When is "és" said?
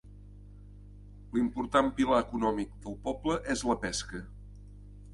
3.59-3.67